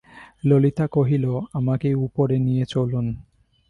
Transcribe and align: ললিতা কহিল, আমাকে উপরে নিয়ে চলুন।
ললিতা 0.45 0.85
কহিল, 0.87 1.25
আমাকে 1.53 1.89
উপরে 1.95 2.35
নিয়ে 2.39 2.65
চলুন। 2.65 3.05